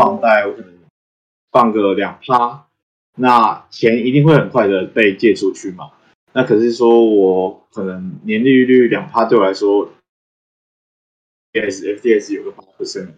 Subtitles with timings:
[0.00, 0.72] 放贷，我可能
[1.50, 2.66] 放个两趴，
[3.16, 5.90] 那钱一定会很快的被借出去嘛。
[6.32, 9.90] 那可是说我可能年利率两趴对我来说
[11.52, 13.10] ，S F D S 有个八 percent。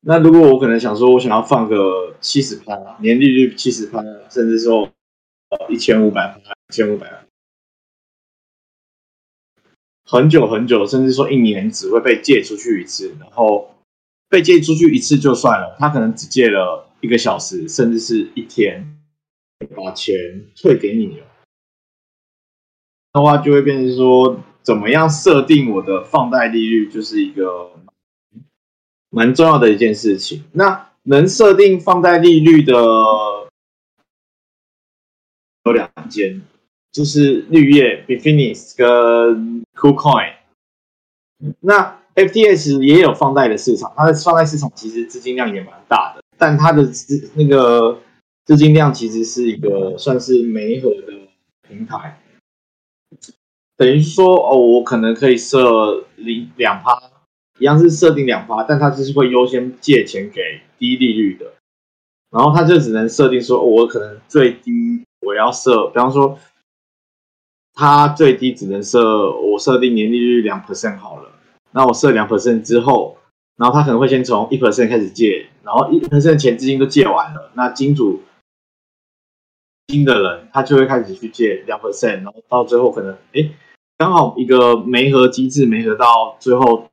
[0.00, 4.92] 那如果我可能想说，我想要放个七十趴，年利率七十趴，甚至说
[5.70, 7.24] 一千五百趴，一千五百，
[10.04, 13.75] 很久很久，甚至说一年只会被借出去一次，然后
[14.28, 18.98] 被借出去一次就算了，他可能只借了一个小时，甚至是一天，
[19.74, 20.14] 把钱
[20.54, 21.26] 退给你了，
[23.12, 27.72] 的话就会变成说，怎么样设定我的放贷利率，就是一个。
[29.08, 30.44] 蛮重要的一件事情。
[30.52, 32.74] 那能设定放贷利率的
[35.64, 36.42] 有两间，
[36.92, 40.34] 就是绿叶 b i f i n i s 跟 KuCoin。
[41.60, 48.00] 那 FTS 也有放贷的市场，它的放贷市场其实资金量也蛮大的，但它的资那个
[48.44, 51.12] 资金量其实是一个算是媒合的
[51.68, 52.20] 平台，
[53.76, 57.00] 等于说哦，我可能可以设零两趴。
[57.58, 61.54] 一样是设定两趴，但它就是会优先借钱给低利率的，
[62.30, 66.38] 然后它就只能设定说，我可能最低我要设，比方说，
[67.72, 71.30] 它最低只能设我设定年利率两 percent 好了，
[71.76, 73.18] 那我设两 percent 之后，
[73.56, 78.22] 然后他可能会先从一 percent 开始借，然后一 percent 钱资金都借完了，那金主
[79.88, 83.52] 金的人他就会开始去借两 percent，然后到最后可能哎
[83.98, 86.88] 刚好一个没合机制没合到最后。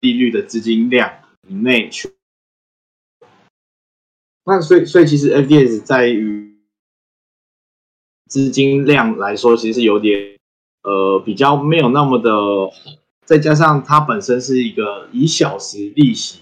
[0.00, 1.10] 利率的资金量
[1.48, 2.12] 以内去，
[4.44, 6.58] 那所以所以其实 FDS 在于
[8.28, 10.36] 资金量来说，其实是有点
[10.82, 12.30] 呃比较没有那么的，
[13.24, 16.40] 再加上它本身是一个以小时利息、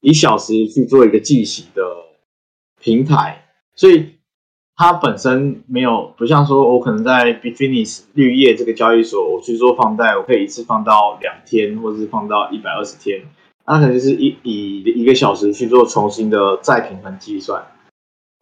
[0.00, 1.82] 以小时去做一个计息的
[2.80, 3.44] 平台，
[3.74, 4.14] 所以
[4.74, 13.22] 它本身没有不像说我可能在 b i f i n i s 绿叶这个交易所，我去做放贷，我可以一次放到两天，或者是放到一百二十天，
[13.66, 17.66] 那可能就是以以一个小时去做重新的再平衡计算。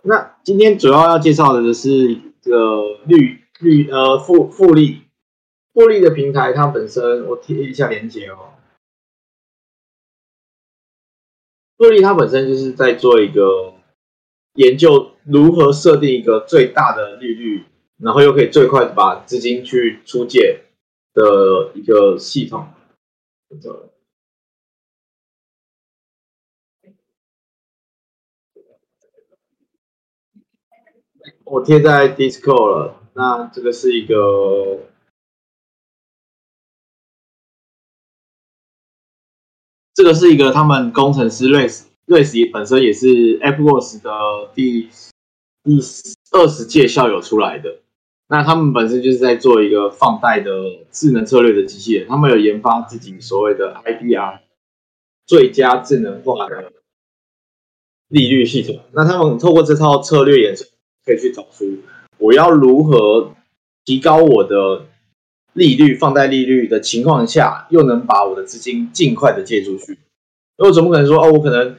[0.02, 5.03] 那今天主要要介绍的就是这个绿绿呃复复利
[5.74, 8.54] 复利的平台，它本身我贴一下链接哦。
[11.76, 13.74] 复利它本身就是在做一个。
[14.56, 17.64] 研究如何设定一个最大的利率，
[17.96, 20.66] 然后又可以最快把资金去出借
[21.12, 22.68] 的一个系统。
[31.42, 33.00] 我贴在 Discord 了。
[33.14, 34.86] 那这个是一个，
[39.94, 41.86] 这个是一个他们工程师类似。
[42.06, 44.10] 瑞士本身也是 Apple Watch 的
[44.54, 44.90] 第
[45.62, 45.78] 第
[46.32, 47.78] 二十届校友出来的，
[48.28, 50.50] 那他们本身就是在做一个放贷的
[50.90, 54.40] 智能策略的机器人，他们有研发自己所谓的 IDR
[55.26, 56.72] 最佳智能化的
[58.08, 58.80] 利率系统。
[58.92, 60.68] 那他们透过这套策略演算，
[61.06, 61.64] 可以去找出
[62.18, 63.34] 我要如何
[63.86, 64.86] 提高我的
[65.54, 69.98] 利率放贷利率的情况下，又能把我的资金尽快的借出去。
[70.58, 71.76] 因为总不可能说哦，我可能。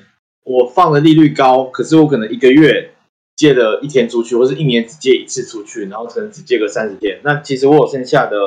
[0.47, 2.91] 我放的利率高，可是我可能一个月
[3.35, 7.19] 借了一天出去，或是一年只借一次出去，然后可能只借个三十天。
[7.23, 8.37] 那其实我有剩下的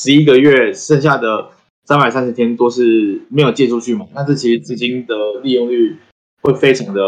[0.00, 1.50] 十一个月，剩下的
[1.84, 4.06] 三百三十天都是没有借出去嘛？
[4.14, 5.96] 那这其实资金的利用率
[6.40, 7.00] 会非常的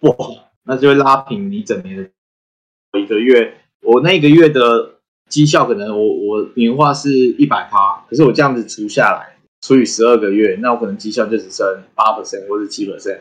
[0.00, 3.58] 不好，那就会拉平你整年的一个月。
[3.82, 4.91] 我那个月的
[5.32, 9.32] 绩效可能我我年化是一百趴，可是我这样子除下来。
[9.62, 11.64] 除以十二个月，那我可能绩效就只剩
[11.94, 13.20] 八 percent 或者七 percent。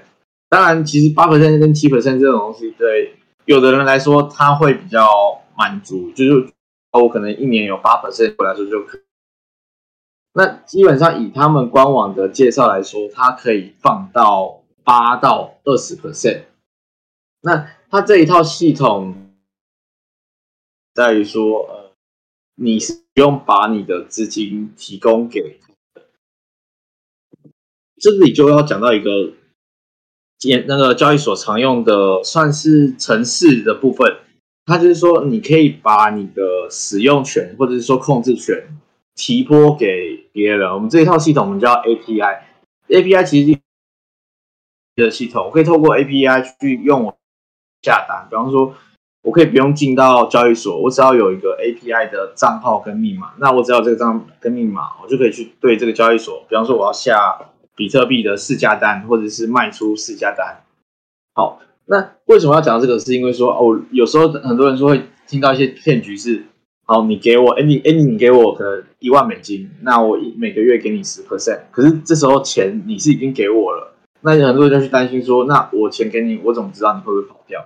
[0.50, 3.16] 当然，其实八 percent 跟七 percent 这种东西，对
[3.46, 5.08] 有的人来说，他会比较
[5.56, 6.48] 满足，就是
[6.92, 9.00] 我可能一年有八 percent 来说就可。
[10.34, 16.42] 那基本上以他们官网的介绍来说，它可以放到八到二十 percent。
[17.42, 19.32] 那它这一套系统
[20.94, 21.81] 在于说，呃，
[22.64, 25.60] 你是不用把你的资金提供给。
[28.00, 29.34] 这里就要讲到一个，
[30.38, 34.16] 交那个交易所常用的算是城市的部分，
[34.68, 38.78] 它就是说你可以把你的使用权或者是说控制权
[39.16, 40.72] 提拨给别人。
[40.72, 43.60] 我们这一套系统我们叫 API，API 其实
[44.96, 47.18] 的系统，我可以透过 API 去用
[47.82, 48.28] 下单。
[48.30, 48.76] 比方说，
[49.24, 56.44] 我可以不用进到交易所，我只要有一个 API 的账号跟密码，那我只要这个账跟密码，我就可以去对这个交易所。
[56.50, 57.40] 比方说，我要下。
[57.74, 60.62] 比特币的市价单，或者是卖出市价单。
[61.34, 63.00] 好，那为什么要讲这个？
[63.00, 66.44] 是因为说哦，有时候很多人说会听到一些骗局是，
[66.86, 77.66] 好，你给我，哎你哎你给我可能一万美金，那我每个月给你十 percent，可是这时候钱你是已经给我了，那很多人就去担心说，那我钱给你，我怎么知道你会不会跑掉？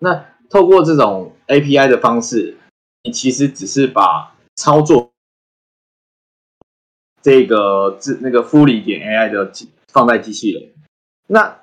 [0.00, 0.24] 那
[0.54, 2.56] 透过这种 API 的方式，
[3.02, 5.10] 你其实只是把操作。
[7.20, 9.50] 这个自那个敷里点 AI 的
[9.88, 10.70] 放在机器人，
[11.26, 11.56] 那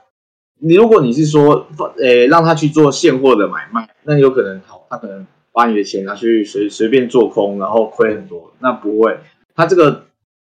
[0.60, 8.52] 你如果你是说放诶让他去做现货的买卖，那有可能好，他可能把你的钱拿去随随便做空，然后亏很多。
[8.60, 9.18] 那不会，
[9.56, 10.08] 他这个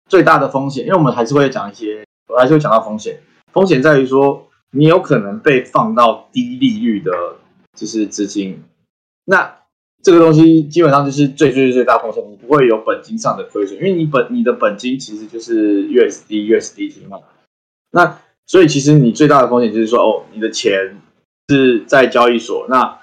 [0.07, 3.19] 最大的风险，因为我们还是会讲一些，我还是会讲到风险。
[3.51, 7.11] 风险在于说，你有可能被放到低利率的，
[7.77, 8.61] 就是资金，
[9.23, 9.53] 那。
[10.03, 17.19] 这个东西基本上就是最最最大风险，你不会有本金上的亏损，因为你本你的本金其实就是 USD USDT 嘛。
[17.91, 21.01] 那所以其实你最大的风险就是说，哦，你的钱
[21.49, 22.99] 是在交易所，那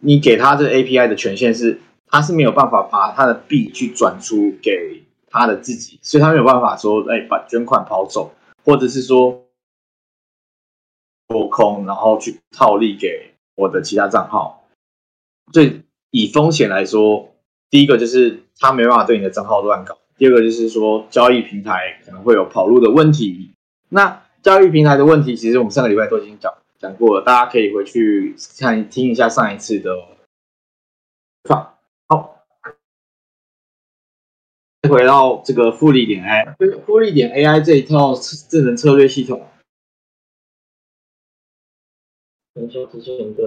[0.00, 8.32] 你给他这 API 的权限是，他是没有办法把他的币去转出给他的自己，所以他没有办法说，哎，把捐款跑走，
[8.64, 9.46] 或者是说
[11.26, 14.64] 做空，然后去套利给我的其他账号，
[15.52, 15.82] 所以。
[16.10, 17.34] 以风险来说，
[17.68, 23.50] 第一个就是他没办法对你的账号乱搞，第二个就是说交易平台可能会有跑路的问题。
[23.90, 29.90] 那交易平台的问题，其实我们上个礼拜都已经讲讲过了，大家可以回去看听一下上一次的
[31.44, 31.74] 放。
[32.06, 32.42] 好，
[34.88, 39.46] 回到这个复利点 AI，复利点 AI 这一套智能策略系统，
[42.58, 43.42] 等一下之前的。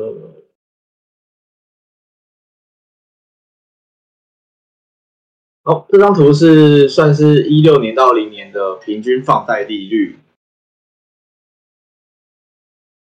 [5.63, 10.18] 好，这张图是算是一六年到零年的平均放贷利率。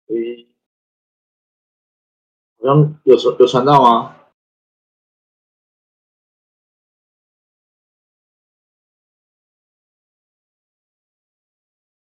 [0.06, 0.46] 诶，
[2.58, 4.16] 好像有传有传到吗？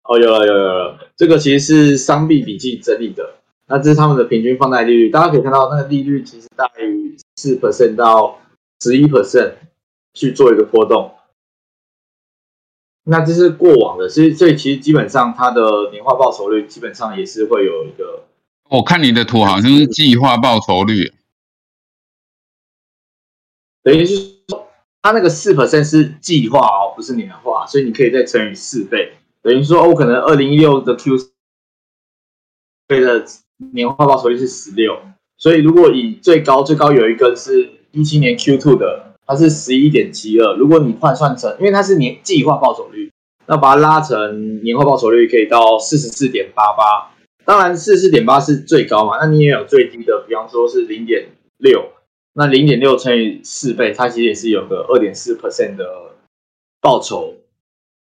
[0.04, 3.41] 哦，有了有有了，这个其实是商币笔记整理的。
[3.66, 8.40] 那这是他们的平均放贷利率，大家可以看到那个利率其实大于四 percent 到
[8.80, 9.54] 十一 percent。
[10.14, 11.14] 去做一个波动，
[13.04, 18.26] 那这是过往的，所以所以其实基本上它的年化报酬率基本上也是会有一个。
[18.68, 21.14] 我看你的图好像是计划报酬率，
[23.82, 24.16] 等于是
[24.48, 24.68] 说
[25.00, 31.16] 它那个四 percent 是计划哦，不是年化，所以你可以再乘以四倍，等于说我可能二零一六的 Q
[32.86, 33.24] 对的
[33.72, 34.96] 年化报酬率是十六，
[35.36, 39.08] 所以如果以最高最高有一根是一七年 Q two 的。
[39.24, 43.10] 它是十一点七二，如果你换算成，因为它是年计划报酬率，
[43.46, 47.14] 那把它拉成年化报酬率可以到四十四点八八。
[47.44, 51.92] 当然，四十四点八是最高嘛，那你也有最低的，比方说是零点六，
[52.34, 55.86] 那零点六乘以四倍，它其实也是有个二点四 percent 的
[56.80, 57.34] 报酬。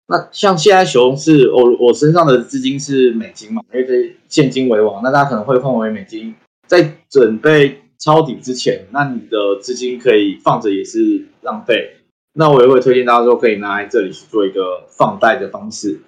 [0.09, 6.35] 那像现在熊市，我我身上的资金是美金嘛，因为这现金为王，那大家可能会换为美金，
[6.67, 7.83] 在准备。
[8.01, 11.97] 抄底之前，那你的资金可以放着也是浪费。
[12.35, 15.99] 那我也会推荐大家说，可以拿来这里去做一个放贷的方式。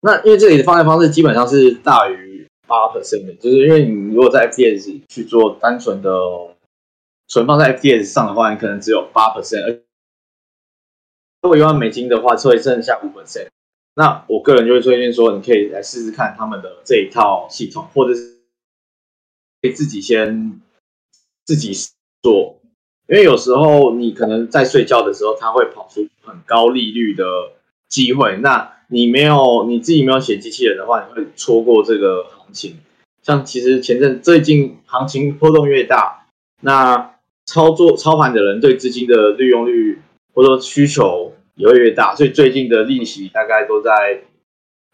[0.00, 6.10] 那因为这里的放贷方式基本上是大于八 percent 的，就是因为你如果在 FTS 去做单纯的
[7.28, 9.82] 存放在 FTS 上的话，你可能只有八 percent 而。
[11.42, 13.50] 如果一万美金的话，会剩下五分钱。
[13.94, 18.32] 那我个人就会推荐说，你可以来试试看他们的这一套系统，或者是。
[19.60, 20.60] 可以自己先
[21.44, 21.72] 自己
[22.20, 22.58] 做，
[23.06, 27.24] 因为有时候你可能在睡觉的时候，它会跑出很高利率的
[27.88, 28.38] 机会。
[28.38, 32.78] 那你没有你自己没有写机器人的话，你会错过这个行情。
[33.22, 36.26] 像其实前阵最近行情波动越大，
[36.62, 37.14] 那
[37.46, 40.02] 操作操盘的人对资金的利用率
[40.34, 44.22] 或者说需求也会越大，所以最近的利息大概都在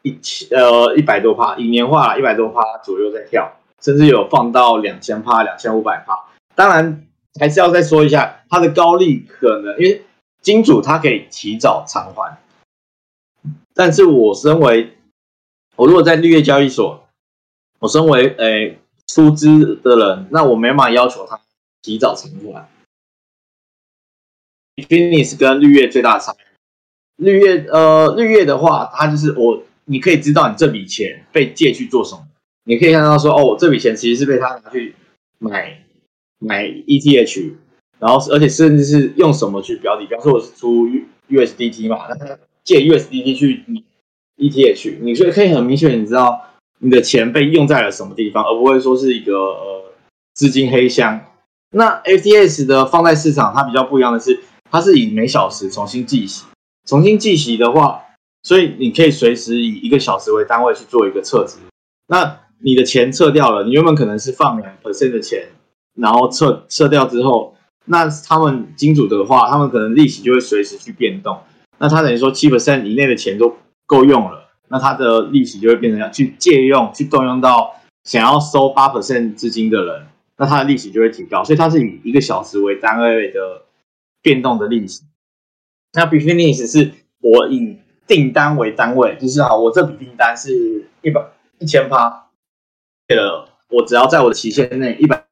[0.03, 3.55] 一千呃一百多帕，以年化一百多帕左右在跳。
[3.81, 6.25] 甚至有放到两千帕、两千五百帕，
[6.57, 7.07] 当然
[7.39, 10.03] 还是要再说一下它的高利可能，因为
[10.43, 12.39] 金主他可以提早偿还，
[13.75, 14.97] 但是我身为
[15.77, 17.07] 我如果在绿叶交易所，
[17.79, 21.41] 我身为诶出资的人，那我没办法要求他
[21.81, 22.69] 提早偿还。
[24.75, 26.45] Finis 跟绿叶最大的差别，
[27.19, 32.23] 绿叶呃绿叶的话，它就是我你可以知道你这笔钱被借去做什么。
[32.65, 34.95] 你可以看到说，哦，我这笔钱其实是被他拿去
[35.39, 35.83] 买
[36.39, 37.53] 买 ETH，
[37.99, 40.05] 然后而且甚至是用什么去标的？
[40.07, 40.87] 比方说我是出
[41.31, 43.65] USDT 嘛，那他借 USDT 去
[44.37, 46.41] ETH，你所以可以很明确，你知道
[46.81, 49.85] 你的钱被用在了什么地方，而不会说是一个呃
[50.35, 51.25] 资金黑箱。
[51.71, 54.39] 那 FTS 的放贷市场它比较不一样的是，
[54.71, 56.45] 它是以每小时重新计息，
[56.89, 58.03] 重新计息的话，
[58.43, 61.59] 所以你可以随时以一个小时为单位去做一个撤资。
[62.07, 65.49] 那你的钱撤掉了，你原本可能是放两 percent 的钱，
[65.95, 67.55] 然后撤撤掉之后，
[67.85, 71.39] 那他们金主的话，他们可能利息就会随时去变动。
[71.77, 73.55] 那他等于说七 percent 以内的钱都
[73.85, 80.07] 够用了，那他的利息就会变成要去借用、去动用到想要收八 percent 资金的人，
[80.39, 81.45] 那他的利息就会提高。
[81.45, 83.67] 所以它是以一个小时为单位的
[84.23, 85.03] 变动的利息。
[85.99, 87.77] 那 business 是我以
[88.07, 91.29] 订单为单位，就是好，我这笔订单是一百
[91.59, 92.31] 一千趴。
[93.09, 95.27] 了，我只要在我的期限内，一百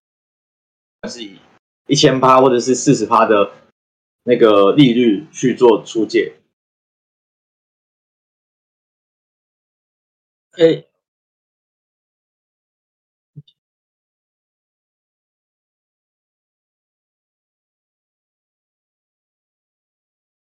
[1.08, 1.38] 是以
[1.86, 3.52] 一千趴或者是四十趴的
[4.24, 6.34] 那个利率去做出借。
[10.58, 10.84] 哎，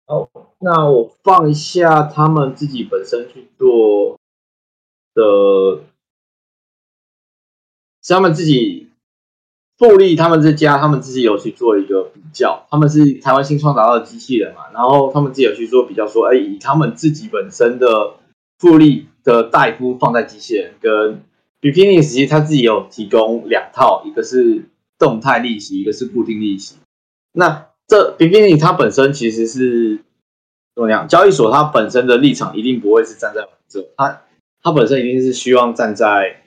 [0.09, 4.19] 好，那我放一下他们自己本身去做
[5.13, 5.83] 的。
[8.01, 8.89] 是他们自己
[9.77, 12.65] 复利，他们这家，他们自己有去做一个比较。
[12.71, 18.15] 他们是台湾新创达到的机器人嘛，然后他们自己有去做比较，说，哎，以他们自己本身的
[18.57, 21.23] 复利的代夫放在机器人，跟
[21.59, 24.65] b p n i s 其实他自己有提供两套，一个是
[24.97, 26.77] 动态利息，一个是固定利息。
[27.33, 29.99] 那这 b p n i s 它本身其实是
[30.73, 31.05] 怎么样？
[31.09, 34.21] 交易所它本身的立场一定不会是站在这，它
[34.63, 36.43] 它本身一定是希望站在。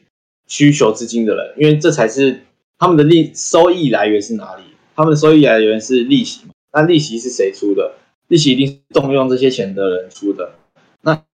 [0.49, 2.42] 需求资金的人，因为这才是
[2.76, 4.64] 他们的利收益来源是哪里？
[4.94, 7.94] 他们的收益来源是利息嘛那利息是谁出的？
[8.26, 10.56] 利息一定是动用这些钱的人出的。
[11.00, 11.25] 那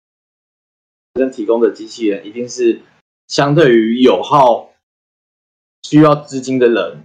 [1.15, 2.83] 跟提供的机器人一定是
[3.27, 4.71] 相对于有耗
[5.83, 6.99] 需要资金的人。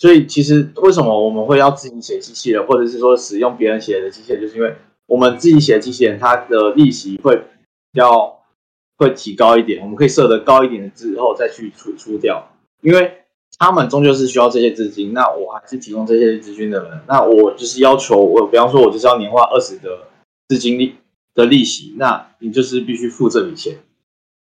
[0.00, 4.74] 所以其实为什么我们会要自己写机器人，或者是说使用别人写的机器人，就是因为
[5.06, 7.40] 我们自己写的机器人，它的利息会
[7.92, 8.36] 要。
[9.00, 12.50] 会提高一点，我们可以设得高一点的之后再去出出掉，
[12.82, 13.10] 因为
[13.56, 15.14] 他们终究是需要这些资金。
[15.14, 19.88] 那我还是提供这些资金的人，那我就是要求我，比方说，我就是要年化二十的
[20.48, 20.96] 资金利
[21.34, 23.78] 的利息，那你就是必须付这笔钱。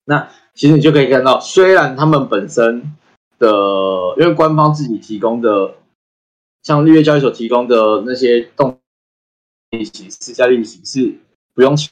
[0.03, 2.91] 那其实你就可以看到，虽然他们本身
[3.41, 5.75] 的，因为官方自己提供的，
[6.63, 8.79] 像绿月交易所提供的那些动
[9.71, 11.17] 利息、私下利息是
[11.53, 11.91] 不用，其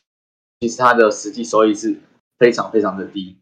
[0.69, 1.99] 实它的实际收益是。
[2.39, 3.35] 非常非常的低，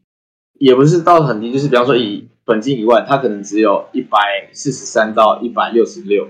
[0.53, 6.29] 也不是到很低，就是比方说以本金一万，它可能只有一百四十三到一百六十六。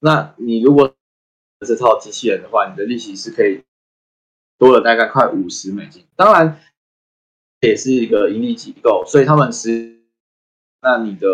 [0.00, 0.94] 那你如果
[1.66, 3.62] 这套机器人的话，你的利息是可以
[4.56, 6.02] 多了大概快五十美金。
[6.16, 6.58] 当然，
[7.60, 9.97] 也是一个盈利机构，所以他们是
[10.80, 11.28] 那你的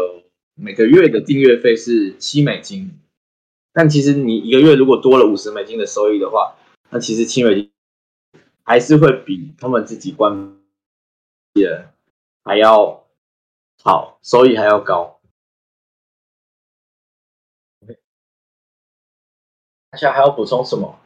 [0.55, 2.99] 每个月的订阅费是七美金。
[3.73, 6.57] 但其实你一个月如果多了五十美金的收益的话，
[6.91, 7.73] 那其实七美金
[8.63, 10.57] 还是会比他们自己关。
[11.55, 11.89] 也
[12.43, 13.07] 还要
[13.83, 15.21] 好，收益还要高。
[19.91, 20.99] 大家还要补充什么？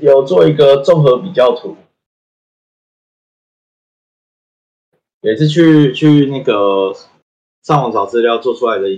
[0.00, 1.76] 有做一个综合比较图，
[5.20, 6.94] 也是去去那个。
[7.64, 8.88] 上网找资料做出来的，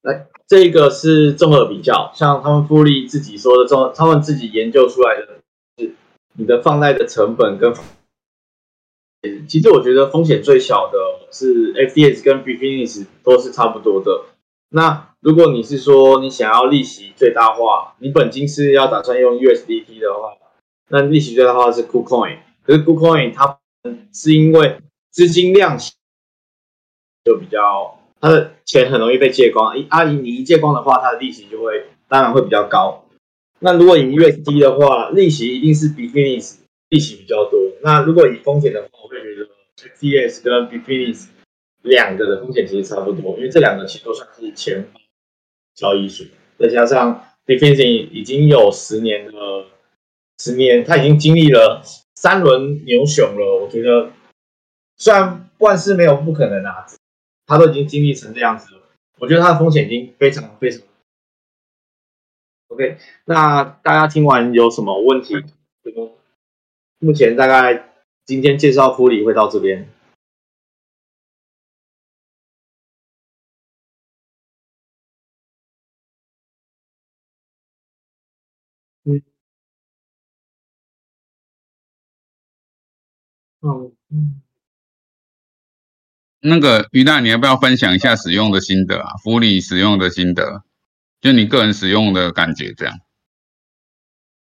[0.00, 5.42] 来，这个是综合比较，像他们复利自己说的综，他们自己研究出来的
[5.76, 5.94] 是
[6.32, 7.74] 你的放贷的成本跟，
[9.46, 10.98] 其实我觉得风险最小的
[11.30, 14.24] 是 FDS 跟 b f i n i s 都是差不多的。
[14.70, 20.36] 那如果你是说你想要利息最大化，你本金是要打算用 USDT 的话，
[20.88, 23.58] 那利息最大化是 KuCoin，可是 KuCoin 它
[24.12, 24.78] 是因为
[25.10, 25.78] 资金量。
[27.24, 29.78] 就比较，他的钱很容易被借光。
[29.78, 33.04] 一阿姨，你一借光的话，他的利息就会当然会比较高。
[33.58, 36.54] 那如果以 USD 的话，利息一定是比 Finis
[36.88, 37.60] 利息比较多。
[37.82, 39.46] 那如果以风险的话，我会觉得
[39.76, 41.26] FTS 跟 b Finis
[41.82, 44.86] 两个的风险其实差不多，因为这两个其实都算是前
[45.78, 46.26] 交易所，
[46.58, 49.66] 再加上 d e f i n i t 已经有十年了，
[50.38, 51.82] 十年他已经经历了
[52.16, 53.62] 三轮牛熊了。
[53.62, 54.10] 我觉得
[54.96, 56.86] 虽然万事没有不可能啊。
[57.50, 58.82] 他都已经经历成这样子了，
[59.18, 60.82] 我觉得他的风险已经非常非常。
[62.66, 65.34] OK，那大家听完有什么问题？
[66.98, 67.94] 目前大概
[68.26, 69.88] 今天介绍福利会到这边。
[83.60, 84.40] 嗯嗯，
[86.40, 89.16] 那个于大，你要不要分享一下使用的心得啊？
[89.24, 90.62] 福利使用的心得，
[91.20, 93.00] 就你个人使用的感觉这样。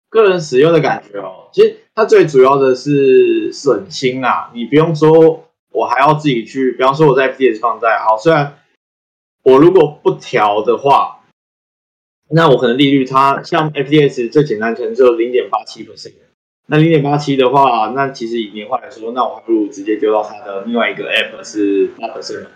[0.09, 8.59] 个人使用的感觉哦，其实它最主要的是省心啊，你不用说，我还要自己去，比方说我在 FDS 放贷，好，虽然
[9.43, 11.23] 我如果不调的话，
[12.29, 16.13] 那我可能利率它像 FDS 最简单可能只有零点八七 percent，
[16.67, 22.47] 那零点八七的话，那其实以年化来说，那我还不如直接丢到它的另外一个 app 是八 percent，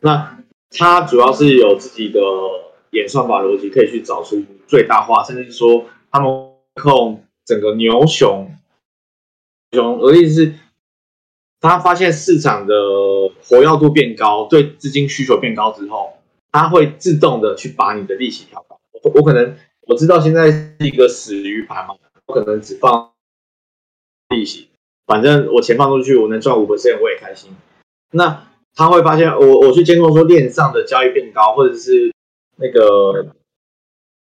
[0.00, 0.38] 那
[0.70, 2.20] 它主要是有自己的
[2.90, 6.50] 演算法逻辑，可以去找出最大化，甚至说他们。
[6.82, 8.50] 控整个牛熊
[9.70, 10.54] 熊，我的意思是，
[11.60, 12.74] 他发现市场的
[13.44, 16.14] 活跃度变高，对资金需求变高之后，
[16.50, 18.80] 他会自动的去把你的利息调高。
[19.04, 21.94] 我我可能我知道现在是一个死鱼盘嘛，
[22.26, 23.12] 我可能只放
[24.30, 24.68] 利息，
[25.06, 27.50] 反正我钱放出去，我能赚五个 c 我也开心。
[28.12, 32.12] 那他会发现，我我去监控说链上的交易变高，或者是
[32.56, 33.34] 那个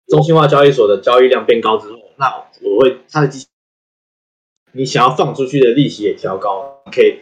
[0.07, 1.99] 中心化交易所的交易量变高之后。
[2.17, 2.27] 那
[2.61, 3.47] 我会他的机，
[4.71, 7.19] 你想要放出去的利息也调高，可以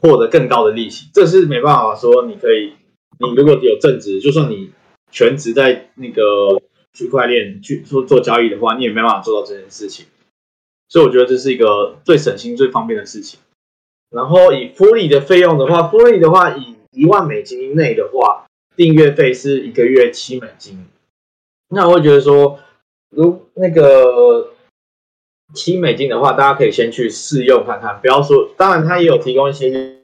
[0.00, 1.08] 获得更高的利息。
[1.12, 2.72] 这是没办法说，你可以，
[3.18, 4.72] 你如果有正职，就算你
[5.10, 6.60] 全职在那个
[6.92, 10.06] 区块链去做做交易的话，你也没办法做到这件事情。
[10.88, 13.40] 所以我觉得这是一个最省心、最方便的事情。
[14.10, 20.86] 然后以福利的费用的话，福利的话以一万美金以内的话，订阅费是一个月七美金。
[21.68, 22.58] 那我会觉得说。
[23.16, 24.54] 如那个
[25.54, 28.00] 七美金的话，大家可以先去试用看看。
[28.00, 30.00] 不要说，当然他也有提供一些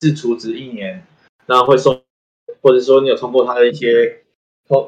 [0.00, 1.06] 自储值一年，
[1.44, 2.00] 那会送，
[2.62, 4.22] 或者说你有通过他的一些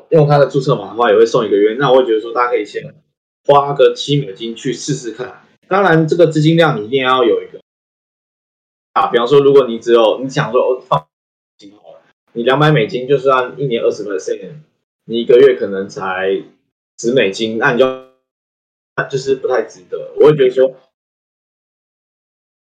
[0.08, 1.76] 用他的注册码的话，也会送一个月。
[1.78, 2.82] 那我会觉得说，大家可以先
[3.46, 5.42] 花个七美金去试试看。
[5.68, 7.60] 当然，这个资金量你一定要有一个
[8.92, 9.06] 啊。
[9.08, 11.06] 比方说，如果你只有你想说放好
[11.92, 14.52] 了，你两百美金就算一年二十 percent，
[15.04, 16.42] 你一个月可能才。
[17.02, 17.86] 十美金，那你就
[19.10, 20.12] 就是不太值得。
[20.16, 20.76] 我会觉得说，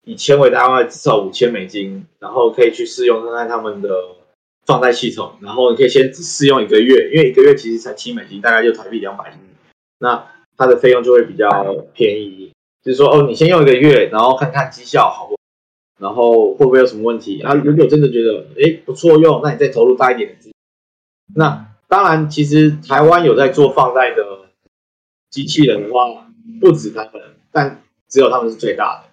[0.04, 3.90] 以千为单位，至少五千美金，然后可以去试用看看他们的
[4.68, 5.40] 放贷系统。
[5.42, 9.36] 然后你可以先试用一个月，因为一个月其实才七美金，大概就台币两百。
[9.98, 11.48] 那它的费用就会比较
[11.94, 12.52] 便宜。
[12.84, 15.38] 就是说，哦，你先用一个月，然后看看绩效好不，
[16.00, 17.54] 然后会不会有什么问题啊？
[17.54, 20.52] 如果真的觉得哎不错用，那你再投入大一点的资。
[21.36, 24.24] 那当然，其实台湾有在做放贷的
[25.30, 26.30] 机器人的话，
[26.62, 29.10] 不止他们，但只有他们是最大的，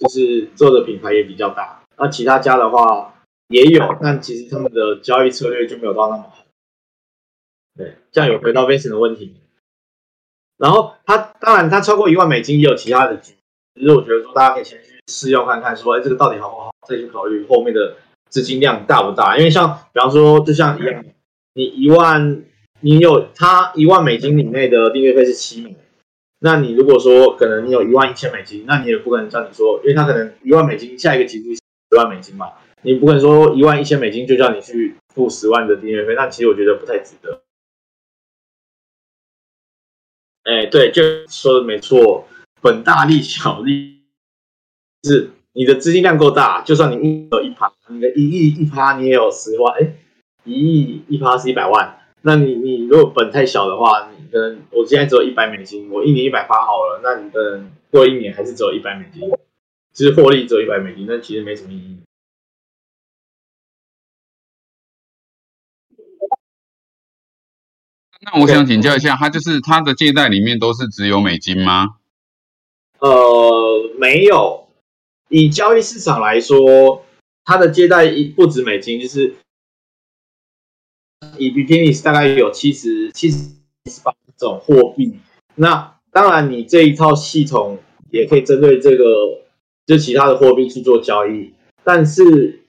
[0.00, 1.82] 就是做的品牌也比较大。
[1.96, 3.14] 那其他家的话
[3.48, 6.44] 也有，但其实他们的交易策略就没有到那么好。
[7.74, 9.36] 对，这样有回到 Vincent 的问题。
[10.58, 13.34] 然后他当然他超过一万美金也有其他的局，
[13.74, 17.96] 其实我觉得说大家可以先去试用看看，说哎这个到底好不好，再去考虑后面的
[18.30, 19.36] 资金量大不大。
[19.36, 21.04] 因为像比方说，就像一样。
[21.56, 22.42] 你一万，
[22.80, 25.76] 你有他一万美金以内的订阅费是七美，
[26.40, 32.48] 那你如果说可能你有一万一千美金，那你也不可能叫你说，因为他可能一万美金下一个季度十万美金嘛，
[32.82, 37.43] 你不可能说一万一千美金就叫你去付十万的订阅费，那其实我觉得不太值得。
[40.44, 42.28] 哎，对，就说的没错，
[42.62, 44.00] 本大利小利，
[45.02, 49.94] 是你的资金量够大，就算你一有一趴，你的一亿一趴你也有十万，哎。
[50.46, 59.22] 一亿一趴是一百万，那你你如果本太小的话，你可能我现在只有一百美金，我一年一百趴好了，那你可能过一年还是只有一百美金，
[59.94, 61.96] 其实获利只有一百美金，那其实没什么意义。
[68.24, 71.96] 那我想请教一下，他就是他的借贷里面都是只有美金吗？
[72.98, 74.68] 呃，没有，
[75.28, 77.04] 以交易市场来说，
[77.44, 79.34] 它的借贷不止美金，就是。
[81.38, 83.48] 以 b t n 大概有七十七十
[84.04, 85.18] 八种货币，
[85.54, 87.78] 那当然你这一套系统
[88.10, 89.42] 也可以针对这个
[89.86, 92.63] 就其他的货币去做交易，但是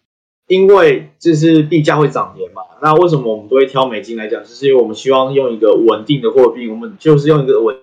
[0.47, 4.43] 因为就是币价会涨跌嘛，那为什么我们都会挑美金来讲？
[4.43, 7.77] 就是因为我们希望用一个稳定的货币，我们就是用一个稳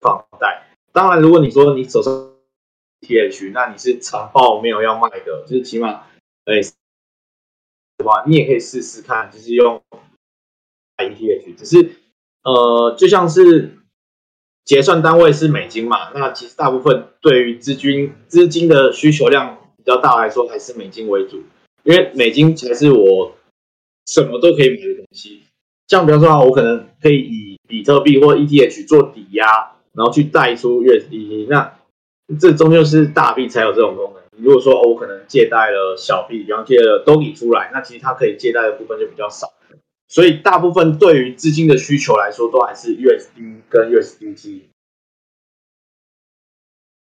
[0.00, 0.68] 放贷。
[0.92, 2.12] 当然，如果你说你手上
[3.00, 6.02] TH，那你是长报没有要卖的，就是起码
[6.44, 6.60] 哎。
[7.98, 9.80] 的话，你也可以试试看，就是用
[10.98, 11.92] ETH，只是
[12.42, 13.78] 呃，就像是
[14.66, 21.42] 结算单位是美金嘛，那其实大部分对于资金资金的需求量比较大来说，还是美金为主，
[21.86, 23.36] 因为美金才是我
[24.06, 25.42] 什么都可以买的东西。
[25.86, 29.46] 像比方说啊，我可能可以以比特币或 ETH 做抵押，
[29.92, 31.78] 然后去贷出 USDT，那
[32.40, 34.22] 这终究是大币才有这种功能。
[34.36, 39.54] 如果说，我可能借贷了小币，比方借了 Doge 出来，那其实它可以借贷的部分就比较少，
[40.08, 44.62] 所以大部分对于资金的需求来说，都还是 USD 跟 USDT，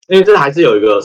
[0.08, 1.00] 因为这还是有一个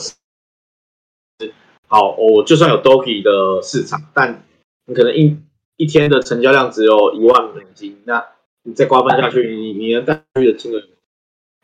[1.87, 4.43] 好，我就算有 Doge 的市场，但
[4.85, 5.37] 你可能一
[5.77, 8.25] 一天的成交量只有一万美金，那
[8.63, 10.83] 你再瓜分下去，你你能带去的金额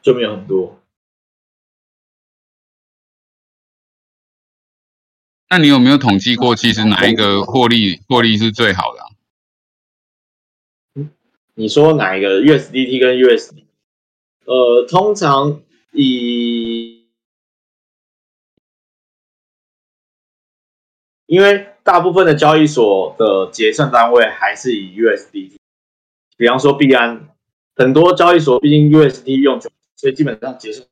[0.02, 0.80] 就没有很多。
[5.50, 9.04] 那你有没有统计过，其实哪一个获利获利是最好的？
[11.56, 13.64] 你说哪一个 USDT 跟 USD？
[14.46, 16.73] 呃，通常以，
[21.34, 25.54] 因为大部分的交易所的结算单位还是以 USD，
[26.38, 27.28] 比方说币安，
[27.76, 30.88] 很多交易所毕竟 USD 用久，所以基本上结算。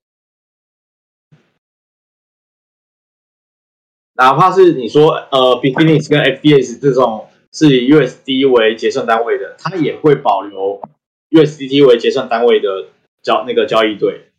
[4.15, 10.81] 哪怕是你说呃 b i t n e s 跟 FDS 这种是以 USD 为结算单位的，它也会保留
[11.29, 12.87] USDT 为结算单位的
[13.21, 14.30] 交那个交易对。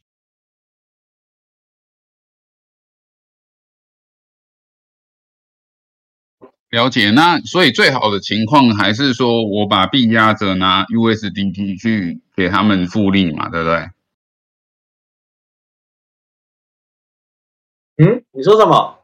[6.73, 13.91] 了解，那所以最好的情况还是说我把币压着拿 USDT 去给他们复利嘛，对不对？
[17.99, 19.01] 嗯，你说什么？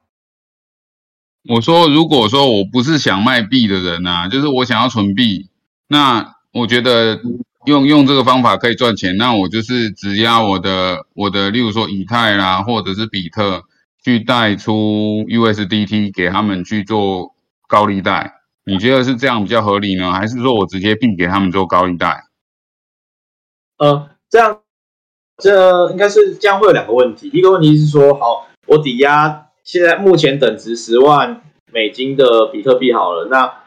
[1.46, 5.50] 我说，如果说我不是想卖币的人啊，就是我想要存币，
[5.88, 7.20] 那我觉得
[7.66, 9.18] 用用这个方法可以赚钱。
[9.18, 13.64] 那我就是只压我的我的，例如说以太啦，或者是比特，
[14.02, 17.34] 去贷出 USDT 给他们去做
[17.68, 18.40] 高利贷。
[18.64, 22.24] 你觉得是这样比较合理呢，还是说我直接并给他们做高利贷？
[23.78, 24.60] 呃，这样
[25.36, 27.30] 这应该是这样会有两个问题。
[27.32, 29.46] 一个问题是说，好，我抵押。
[29.64, 33.64] 现在目前等值十万美金的比特币好了，那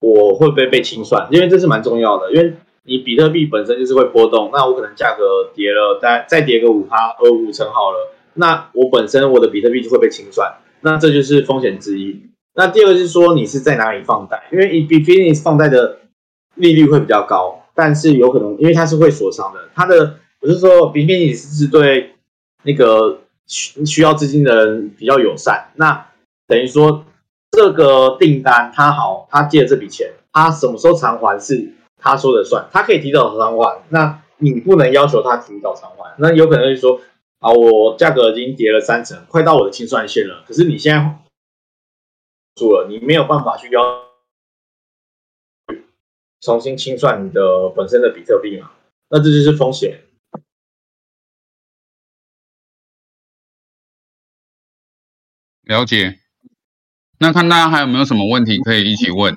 [0.00, 1.28] 我会不会被清算？
[1.30, 12.30] 因为这是蛮重要的，因为你比特币本身就是会波动，那我可能价格跌了，再再跌个五趴呃五成好了，那我本身我的比特币就会被清算，那这就是风险之一。
[12.54, 15.98] 那第二个是说你是在哪里放贷，因为以 b i t c o 放贷的
[16.54, 22.14] 利率会比较高，但是有可能因为它是会锁仓的，它的我是说 b i t c o 是对
[22.62, 23.20] 那个。
[23.46, 26.06] 需需要资金的人比较友善，那
[26.46, 27.04] 等于说
[27.50, 36.98] 这个订单他好，他借了这笔钱，他什么时候偿还是他说的算，他可以提早偿还，那你不能要求他提早偿还，那有可能会说
[37.40, 41.14] 啊，我价格已经跌了三成，快到我的清算线了，可是你现在
[42.54, 44.12] 住了，你没有办法去要
[46.40, 48.72] 重新清算你的本身的比特币嘛，
[49.08, 50.02] 那这就是风险。
[55.62, 56.20] 了解，
[57.18, 59.34] 那看大家还有没有什么问题可以一起问？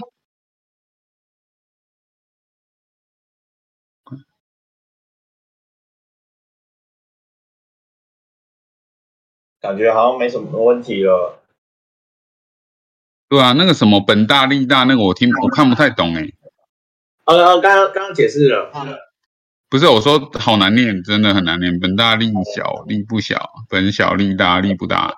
[9.60, 11.42] 感觉好像没什么问题了。
[13.30, 16.32] 对啊，那个什么本大利大那个我听我看不太懂哎。
[17.26, 18.72] 呃，刚刚刚刚解释了。
[19.70, 21.78] 不是我说好难念，真的很难念。
[21.78, 25.14] 本大利小利不小，本小利大利不大。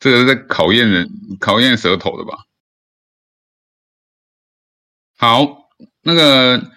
[0.00, 2.38] 这个是在考验人、考验舌头的吧？
[5.18, 5.68] 好，
[6.00, 6.70] 那个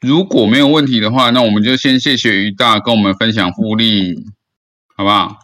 [0.00, 4.16] 如果没有问题的话，那我们就先谢谢于大跟我们分享复利，
[4.96, 5.43] 好不好？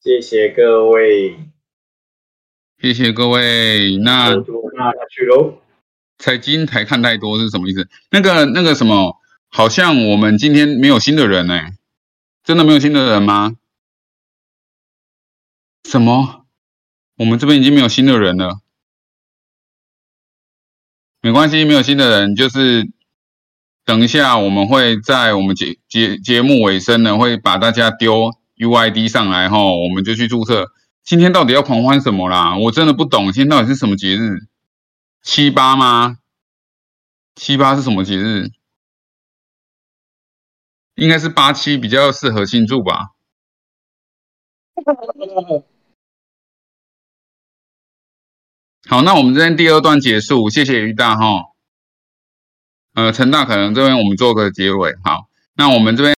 [0.00, 1.36] 谢谢各位，
[2.80, 3.96] 谢谢各位。
[3.96, 5.60] 那那下去喽。
[6.18, 7.88] 财经台看太多是什么意思？
[8.10, 9.16] 那个那个什么，
[9.48, 11.60] 好像我们今天没有新的人呢。
[12.44, 13.56] 真的没有新的人吗？
[15.84, 16.46] 什么？
[17.16, 18.60] 我们这边已经没有新的人了。
[21.20, 22.88] 没关系，没有新的人，就是
[23.84, 30.66] 等一下我们会在我们节节节目尾声呢，会把大家丢 UID 上来哈，我们就去注册。
[31.04, 32.56] 今天到底要狂欢什么啦？
[32.58, 34.46] 我真的不懂，今天到底是什么节日？
[35.22, 36.18] 七八吗？
[37.34, 38.50] 七八是什么节日？
[40.96, 43.10] 应该是八七比较适合庆祝吧。
[48.88, 51.52] 好，那我们这边第二段结束，谢谢于大哈。
[52.94, 54.94] 呃，陈大可能这边我们做个结尾。
[55.04, 56.16] 好，那我们这边。